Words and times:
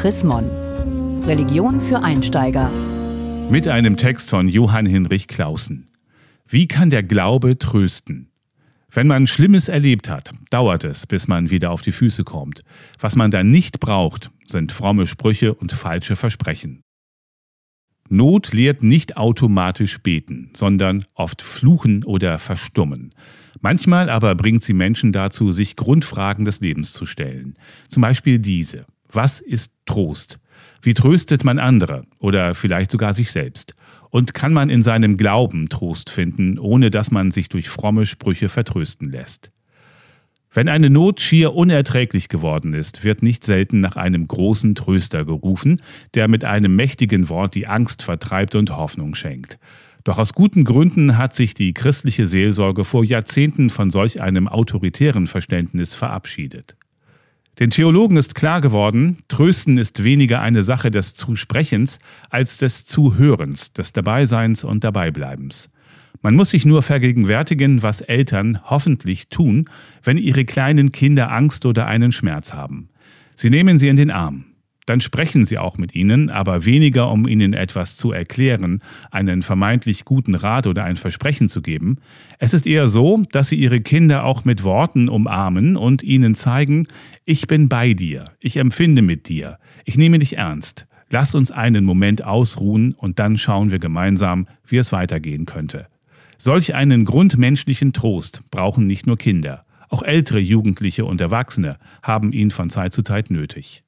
Chrismon. 0.00 0.48
Religion 1.26 1.82
für 1.82 2.02
Einsteiger. 2.02 2.70
Mit 3.50 3.68
einem 3.68 3.98
Text 3.98 4.30
von 4.30 4.48
Johann 4.48 4.86
Hinrich 4.86 5.28
Clausen. 5.28 5.90
Wie 6.48 6.66
kann 6.66 6.88
der 6.88 7.02
Glaube 7.02 7.58
trösten? 7.58 8.30
Wenn 8.90 9.06
man 9.06 9.26
Schlimmes 9.26 9.68
erlebt 9.68 10.08
hat, 10.08 10.32
dauert 10.48 10.84
es, 10.84 11.06
bis 11.06 11.28
man 11.28 11.50
wieder 11.50 11.70
auf 11.70 11.82
die 11.82 11.92
Füße 11.92 12.24
kommt. 12.24 12.62
Was 12.98 13.14
man 13.14 13.30
dann 13.30 13.50
nicht 13.50 13.78
braucht, 13.78 14.30
sind 14.46 14.72
fromme 14.72 15.06
Sprüche 15.06 15.52
und 15.52 15.70
falsche 15.72 16.16
Versprechen. 16.16 16.80
Not 18.08 18.54
lehrt 18.54 18.82
nicht 18.82 19.18
automatisch 19.18 19.98
beten, 19.98 20.48
sondern 20.56 21.04
oft 21.12 21.42
fluchen 21.42 22.04
oder 22.04 22.38
verstummen. 22.38 23.10
Manchmal 23.60 24.08
aber 24.08 24.34
bringt 24.34 24.62
sie 24.62 24.72
Menschen 24.72 25.12
dazu, 25.12 25.52
sich 25.52 25.76
Grundfragen 25.76 26.46
des 26.46 26.60
Lebens 26.60 26.94
zu 26.94 27.04
stellen. 27.04 27.58
Zum 27.90 28.00
Beispiel 28.00 28.38
diese. 28.38 28.86
Was 29.12 29.40
ist 29.40 29.72
Trost? 29.86 30.38
Wie 30.82 30.94
tröstet 30.94 31.44
man 31.44 31.58
andere 31.58 32.04
oder 32.18 32.54
vielleicht 32.54 32.90
sogar 32.90 33.14
sich 33.14 33.32
selbst? 33.32 33.74
Und 34.08 34.34
kann 34.34 34.52
man 34.52 34.70
in 34.70 34.82
seinem 34.82 35.16
Glauben 35.16 35.68
Trost 35.68 36.10
finden, 36.10 36.58
ohne 36.58 36.90
dass 36.90 37.10
man 37.10 37.30
sich 37.30 37.48
durch 37.48 37.68
fromme 37.68 38.06
Sprüche 38.06 38.48
vertrösten 38.48 39.10
lässt? 39.10 39.52
Wenn 40.52 40.68
eine 40.68 40.90
Not 40.90 41.20
schier 41.20 41.54
unerträglich 41.54 42.28
geworden 42.28 42.74
ist, 42.74 43.04
wird 43.04 43.22
nicht 43.22 43.44
selten 43.44 43.78
nach 43.78 43.94
einem 43.94 44.26
großen 44.26 44.74
Tröster 44.74 45.24
gerufen, 45.24 45.80
der 46.14 46.26
mit 46.26 46.44
einem 46.44 46.74
mächtigen 46.74 47.28
Wort 47.28 47.54
die 47.54 47.68
Angst 47.68 48.02
vertreibt 48.02 48.56
und 48.56 48.76
Hoffnung 48.76 49.14
schenkt. 49.14 49.58
Doch 50.02 50.18
aus 50.18 50.32
guten 50.32 50.64
Gründen 50.64 51.18
hat 51.18 51.34
sich 51.34 51.54
die 51.54 51.72
christliche 51.72 52.26
Seelsorge 52.26 52.84
vor 52.84 53.04
Jahrzehnten 53.04 53.70
von 53.70 53.90
solch 53.90 54.20
einem 54.20 54.48
autoritären 54.48 55.28
Verständnis 55.28 55.94
verabschiedet. 55.94 56.76
Den 57.60 57.70
Theologen 57.70 58.16
ist 58.16 58.34
klar 58.34 58.62
geworden, 58.62 59.18
Trösten 59.28 59.76
ist 59.76 60.02
weniger 60.02 60.40
eine 60.40 60.62
Sache 60.62 60.90
des 60.90 61.14
Zusprechens 61.14 61.98
als 62.30 62.56
des 62.56 62.86
Zuhörens, 62.86 63.74
des 63.74 63.92
Dabeiseins 63.92 64.64
und 64.64 64.82
Dabeibleibens. 64.82 65.68
Man 66.22 66.36
muss 66.36 66.50
sich 66.50 66.64
nur 66.64 66.82
vergegenwärtigen, 66.82 67.82
was 67.82 68.00
Eltern 68.00 68.60
hoffentlich 68.64 69.28
tun, 69.28 69.68
wenn 70.02 70.16
ihre 70.16 70.46
kleinen 70.46 70.90
Kinder 70.90 71.30
Angst 71.30 71.66
oder 71.66 71.86
einen 71.86 72.12
Schmerz 72.12 72.54
haben. 72.54 72.88
Sie 73.36 73.50
nehmen 73.50 73.78
sie 73.78 73.88
in 73.88 73.96
den 73.96 74.10
Arm. 74.10 74.46
Dann 74.90 75.00
sprechen 75.00 75.46
sie 75.46 75.56
auch 75.56 75.78
mit 75.78 75.94
ihnen, 75.94 76.30
aber 76.30 76.64
weniger, 76.64 77.12
um 77.12 77.28
ihnen 77.28 77.52
etwas 77.52 77.96
zu 77.96 78.10
erklären, 78.10 78.80
einen 79.12 79.42
vermeintlich 79.42 80.04
guten 80.04 80.34
Rat 80.34 80.66
oder 80.66 80.82
ein 80.82 80.96
Versprechen 80.96 81.48
zu 81.48 81.62
geben. 81.62 81.98
Es 82.40 82.54
ist 82.54 82.66
eher 82.66 82.88
so, 82.88 83.22
dass 83.30 83.50
sie 83.50 83.54
ihre 83.54 83.80
Kinder 83.82 84.24
auch 84.24 84.44
mit 84.44 84.64
Worten 84.64 85.08
umarmen 85.08 85.76
und 85.76 86.02
ihnen 86.02 86.34
zeigen, 86.34 86.88
ich 87.24 87.46
bin 87.46 87.68
bei 87.68 87.94
dir, 87.94 88.24
ich 88.40 88.56
empfinde 88.56 89.00
mit 89.00 89.28
dir, 89.28 89.60
ich 89.84 89.96
nehme 89.96 90.18
dich 90.18 90.38
ernst. 90.38 90.88
Lass 91.08 91.36
uns 91.36 91.52
einen 91.52 91.84
Moment 91.84 92.24
ausruhen 92.24 92.92
und 92.94 93.20
dann 93.20 93.38
schauen 93.38 93.70
wir 93.70 93.78
gemeinsam, 93.78 94.48
wie 94.66 94.78
es 94.78 94.90
weitergehen 94.90 95.46
könnte. 95.46 95.86
Solch 96.36 96.74
einen 96.74 97.04
grundmenschlichen 97.04 97.92
Trost 97.92 98.40
brauchen 98.50 98.88
nicht 98.88 99.06
nur 99.06 99.18
Kinder, 99.18 99.64
auch 99.88 100.02
ältere 100.02 100.40
Jugendliche 100.40 101.04
und 101.04 101.20
Erwachsene 101.20 101.78
haben 102.02 102.32
ihn 102.32 102.50
von 102.50 102.70
Zeit 102.70 102.92
zu 102.92 103.04
Zeit 103.04 103.30
nötig. 103.30 103.84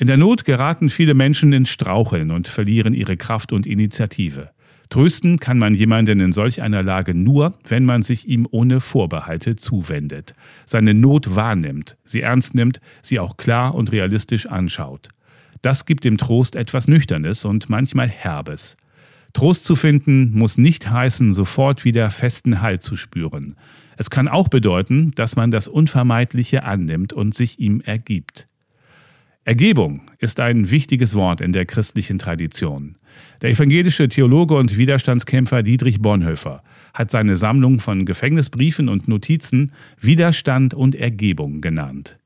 In 0.00 0.06
der 0.06 0.16
Not 0.16 0.46
geraten 0.46 0.88
viele 0.88 1.12
Menschen 1.12 1.52
ins 1.52 1.68
Straucheln 1.68 2.30
und 2.30 2.48
verlieren 2.48 2.94
ihre 2.94 3.18
Kraft 3.18 3.52
und 3.52 3.66
Initiative. 3.66 4.48
Trösten 4.88 5.38
kann 5.38 5.58
man 5.58 5.74
jemanden 5.74 6.20
in 6.20 6.32
solch 6.32 6.62
einer 6.62 6.82
Lage 6.82 7.12
nur, 7.12 7.58
wenn 7.68 7.84
man 7.84 8.00
sich 8.00 8.26
ihm 8.26 8.48
ohne 8.50 8.80
Vorbehalte 8.80 9.56
zuwendet, 9.56 10.32
seine 10.64 10.94
Not 10.94 11.36
wahrnimmt, 11.36 11.98
sie 12.06 12.22
ernst 12.22 12.54
nimmt, 12.54 12.80
sie 13.02 13.18
auch 13.18 13.36
klar 13.36 13.74
und 13.74 13.92
realistisch 13.92 14.46
anschaut. 14.46 15.10
Das 15.60 15.84
gibt 15.84 16.04
dem 16.04 16.16
Trost 16.16 16.56
etwas 16.56 16.88
Nüchternes 16.88 17.44
und 17.44 17.68
manchmal 17.68 18.08
Herbes. 18.08 18.78
Trost 19.34 19.66
zu 19.66 19.76
finden 19.76 20.32
muss 20.32 20.56
nicht 20.56 20.90
heißen, 20.90 21.34
sofort 21.34 21.84
wieder 21.84 22.08
festen 22.08 22.62
Halt 22.62 22.82
zu 22.82 22.96
spüren. 22.96 23.54
Es 23.98 24.08
kann 24.08 24.28
auch 24.28 24.48
bedeuten, 24.48 25.12
dass 25.14 25.36
man 25.36 25.50
das 25.50 25.68
Unvermeidliche 25.68 26.64
annimmt 26.64 27.12
und 27.12 27.34
sich 27.34 27.60
ihm 27.60 27.82
ergibt. 27.82 28.46
Ergebung 29.50 30.02
ist 30.20 30.38
ein 30.38 30.70
wichtiges 30.70 31.16
Wort 31.16 31.40
in 31.40 31.50
der 31.50 31.66
christlichen 31.66 32.18
Tradition. 32.18 32.94
Der 33.42 33.50
evangelische 33.50 34.08
Theologe 34.08 34.54
und 34.54 34.78
Widerstandskämpfer 34.78 35.64
Dietrich 35.64 36.00
Bonhoeffer 36.00 36.62
hat 36.94 37.10
seine 37.10 37.34
Sammlung 37.34 37.80
von 37.80 38.04
Gefängnisbriefen 38.04 38.88
und 38.88 39.08
Notizen 39.08 39.72
Widerstand 40.00 40.72
und 40.72 40.94
Ergebung 40.94 41.62
genannt. 41.62 42.16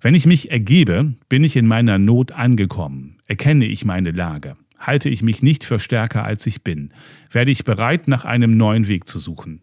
Wenn 0.00 0.14
ich 0.14 0.26
mich 0.26 0.52
ergebe, 0.52 1.14
bin 1.28 1.42
ich 1.42 1.56
in 1.56 1.66
meiner 1.66 1.98
Not 1.98 2.30
angekommen, 2.30 3.16
erkenne 3.26 3.64
ich 3.64 3.84
meine 3.84 4.12
Lage. 4.12 4.54
Halte 4.78 5.08
ich 5.08 5.24
mich 5.24 5.42
nicht 5.42 5.64
für 5.64 5.80
stärker 5.80 6.24
als 6.24 6.46
ich 6.46 6.62
bin, 6.62 6.92
werde 7.32 7.50
ich 7.50 7.64
bereit, 7.64 8.06
nach 8.06 8.24
einem 8.24 8.56
neuen 8.56 8.86
Weg 8.86 9.08
zu 9.08 9.18
suchen. 9.18 9.62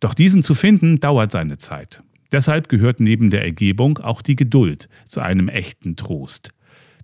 Doch 0.00 0.12
diesen 0.12 0.42
zu 0.42 0.54
finden, 0.54 1.00
dauert 1.00 1.32
seine 1.32 1.56
Zeit. 1.56 2.02
Deshalb 2.32 2.68
gehört 2.68 3.00
neben 3.00 3.30
der 3.30 3.44
Ergebung 3.44 3.98
auch 3.98 4.22
die 4.22 4.36
Geduld 4.36 4.88
zu 5.06 5.20
einem 5.20 5.48
echten 5.48 5.96
Trost. 5.96 6.50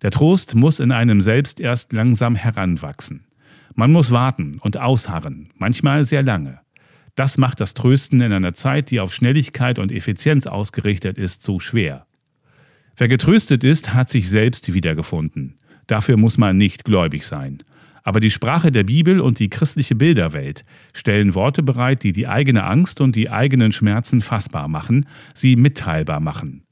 Der 0.03 0.11
Trost 0.11 0.55
muss 0.55 0.81
in 0.81 0.93
einem 0.93 1.21
selbst 1.21 1.59
erst 1.59 1.93
langsam 1.93 2.37
heranwachsen. 2.37 3.27
Man 3.75 3.93
muss 3.93 4.11
warten 4.11 4.59
und 4.61 4.77
ausharren, 4.79 5.49
manchmal 5.57 6.05
sehr 6.05 6.23
lange. 6.23 6.61
Das 7.15 7.39
macht 7.39 7.61
das 7.61 7.75
Trösten 7.75 8.21
in 8.21 8.33
einer 8.33 8.55
Zeit, 8.55 8.91
die 8.91 9.01
auf 9.01 9.15
Schnelligkeit 9.15 9.79
und 9.79 9.91
Effizienz 9.91 10.47
ausgerichtet 10.47 11.19
ist, 11.19 11.43
so 11.43 11.61
schwer. 11.61 12.07
Wer 12.97 13.09
getröstet 13.09 13.65
ist, 13.65 13.95
hat 13.95 14.09
sich 14.09 14.29
selbst 14.29 14.73
wiedergefunden. 14.73 15.59
Dafür 15.87 16.17
muss 16.17 16.39
man 16.39 16.57
nicht 16.57 16.85
gläubig 16.85 17.27
sein. 17.27 17.63
Aber 18.07 18.21
die 18.21 18.31
Sprache 18.31 18.71
der 18.71 18.85
Bibel 18.85 19.21
und 19.21 19.41
die 19.41 19.51
christliche 19.51 19.97
Bilderwelt 19.97 20.65
stellen 20.95 21.35
Worte 21.35 21.65
bereit, 21.65 22.05
die 22.05 22.13
die 22.13 22.29
eigene 22.29 22.63
Angst 22.63 23.01
und 23.01 23.17
die 23.17 23.31
eigenen 23.31 23.73
Schmerzen 23.73 24.21
fassbar 24.21 24.69
machen, 24.69 25.07
sie 25.35 25.57
mitteilbar 25.57 26.21
machen. 26.21 26.63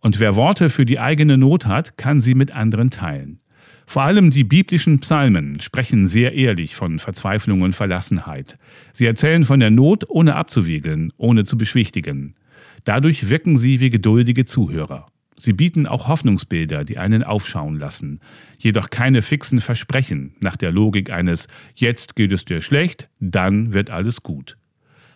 Und 0.00 0.20
wer 0.20 0.36
Worte 0.36 0.70
für 0.70 0.86
die 0.86 0.98
eigene 0.98 1.36
Not 1.36 1.66
hat, 1.66 1.98
kann 1.98 2.22
sie 2.22 2.34
mit 2.34 2.56
anderen 2.56 2.88
teilen. 2.88 3.40
Vor 3.84 4.04
allem 4.04 4.30
die 4.30 4.42
biblischen 4.42 5.00
Psalmen 5.00 5.60
sprechen 5.60 6.06
sehr 6.06 6.32
ehrlich 6.32 6.74
von 6.74 6.98
Verzweiflung 6.98 7.60
und 7.60 7.76
Verlassenheit. 7.76 8.56
Sie 8.94 9.04
erzählen 9.04 9.44
von 9.44 9.60
der 9.60 9.70
Not, 9.70 10.08
ohne 10.08 10.34
abzuwiegeln, 10.34 11.12
ohne 11.18 11.44
zu 11.44 11.58
beschwichtigen. 11.58 12.36
Dadurch 12.84 13.28
wirken 13.28 13.58
sie 13.58 13.80
wie 13.80 13.90
geduldige 13.90 14.46
Zuhörer. 14.46 15.04
Sie 15.40 15.54
bieten 15.54 15.86
auch 15.86 16.06
Hoffnungsbilder, 16.06 16.84
die 16.84 16.98
einen 16.98 17.22
aufschauen 17.22 17.78
lassen, 17.78 18.20
jedoch 18.58 18.90
keine 18.90 19.22
fixen 19.22 19.62
Versprechen 19.62 20.34
nach 20.40 20.58
der 20.58 20.70
Logik 20.70 21.10
eines 21.10 21.46
Jetzt 21.74 22.14
geht 22.14 22.32
es 22.32 22.44
dir 22.44 22.60
schlecht, 22.60 23.08
dann 23.20 23.72
wird 23.72 23.88
alles 23.88 24.22
gut. 24.22 24.58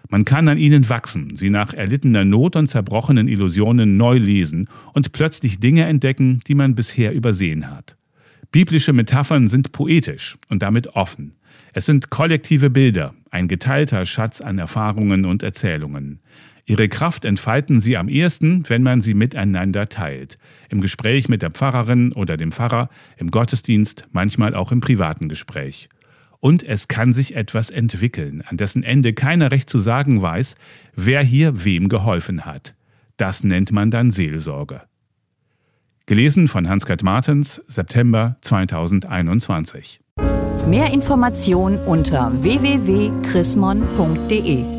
Man 0.08 0.24
kann 0.24 0.48
an 0.48 0.56
ihnen 0.56 0.88
wachsen, 0.88 1.36
sie 1.36 1.50
nach 1.50 1.74
erlittener 1.74 2.24
Not 2.24 2.56
und 2.56 2.68
zerbrochenen 2.68 3.28
Illusionen 3.28 3.98
neu 3.98 4.16
lesen 4.16 4.68
und 4.94 5.12
plötzlich 5.12 5.60
Dinge 5.60 5.84
entdecken, 5.84 6.40
die 6.46 6.54
man 6.54 6.74
bisher 6.74 7.12
übersehen 7.12 7.70
hat. 7.70 7.96
Biblische 8.50 8.94
Metaphern 8.94 9.48
sind 9.48 9.72
poetisch 9.72 10.36
und 10.48 10.62
damit 10.62 10.88
offen. 10.88 11.34
Es 11.74 11.84
sind 11.84 12.08
kollektive 12.08 12.70
Bilder, 12.70 13.14
ein 13.30 13.46
geteilter 13.46 14.06
Schatz 14.06 14.40
an 14.40 14.58
Erfahrungen 14.58 15.26
und 15.26 15.42
Erzählungen. 15.42 16.20
Ihre 16.66 16.88
Kraft 16.88 17.26
entfalten 17.26 17.80
sie 17.80 17.98
am 17.98 18.08
ehesten, 18.08 18.64
wenn 18.68 18.82
man 18.82 19.02
sie 19.02 19.14
miteinander 19.14 19.88
teilt. 19.88 20.38
Im 20.70 20.80
Gespräch 20.80 21.28
mit 21.28 21.42
der 21.42 21.50
Pfarrerin 21.50 22.12
oder 22.12 22.38
dem 22.38 22.52
Pfarrer, 22.52 22.88
im 23.18 23.30
Gottesdienst, 23.30 24.06
manchmal 24.12 24.54
auch 24.54 24.72
im 24.72 24.80
privaten 24.80 25.28
Gespräch. 25.28 25.90
Und 26.40 26.62
es 26.62 26.88
kann 26.88 27.12
sich 27.12 27.36
etwas 27.36 27.68
entwickeln, 27.70 28.42
an 28.46 28.56
dessen 28.56 28.82
Ende 28.82 29.12
keiner 29.12 29.50
recht 29.50 29.68
zu 29.68 29.78
sagen 29.78 30.22
weiß, 30.22 30.54
wer 30.94 31.22
hier 31.22 31.64
wem 31.64 31.88
geholfen 31.88 32.46
hat. 32.46 32.74
Das 33.16 33.44
nennt 33.44 33.70
man 33.72 33.90
dann 33.90 34.10
Seelsorge. 34.10 34.82
Gelesen 36.06 36.48
von 36.48 36.68
Hans-Gerd 36.68 37.02
Martens, 37.02 37.62
September 37.66 38.36
2021. 38.42 40.00
Mehr 40.66 40.92
Informationen 40.92 41.78
unter 41.78 42.30
www.chrismon.de 42.42 44.73